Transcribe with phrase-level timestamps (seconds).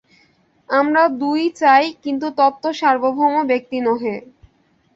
[0.69, 4.15] আমরা দুই-ই চাই, কিন্তু তত্ত্ব সার্বভৌম, ব্যক্তি নহে।